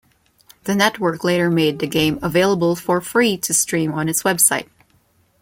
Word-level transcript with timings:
The 0.63 0.73
network 0.73 1.23
later 1.23 1.51
made 1.51 1.77
the 1.77 1.85
game 1.85 2.17
available 2.23 2.75
for 2.75 3.01
free 3.01 3.37
to 3.37 3.53
stream 3.53 3.93
on 3.93 4.09
its 4.09 4.23
website. 4.23 4.67